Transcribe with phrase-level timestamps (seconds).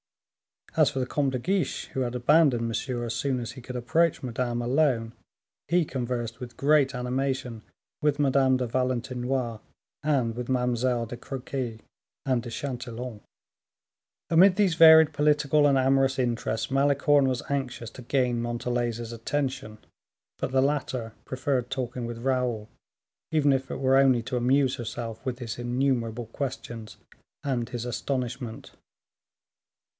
[0.75, 3.75] As for the Comte de Guiche, who had abandoned Monsieur as soon as he could
[3.75, 5.13] approach Madame alone,
[5.67, 7.61] he conversed, with great animation,
[8.01, 9.59] with Madame de Valentinois,
[10.01, 11.81] and with Mademoiselle de Crequy
[12.25, 13.19] and de Chatillon.
[14.29, 19.77] Amid these varied political, and amorous interests, Malicorne was anxious to gain Montalais's attention;
[20.39, 22.69] but the latter preferred talking with Raoul,
[23.31, 26.97] even if it were only to amuse herself with his innumerable questions
[27.43, 28.71] and his astonishment.